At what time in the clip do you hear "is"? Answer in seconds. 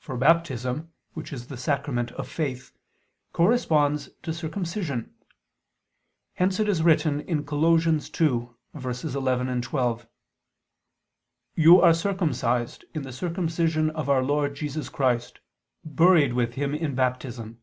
1.32-1.46, 6.68-6.82